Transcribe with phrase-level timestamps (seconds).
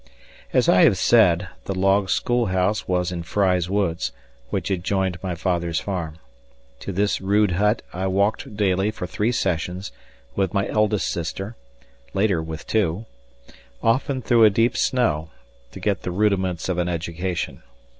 [0.51, 4.11] As I have said, the log schoolhouse was in Fry's Woods,
[4.49, 6.17] which adjoined my father's farm.
[6.79, 9.91] To this rude hut I walked daily for three sessions,
[10.35, 11.55] with my eldest sister
[12.15, 13.05] later with two
[13.83, 15.29] often through a deep snow,
[15.69, 17.61] to get the rudiments of an education.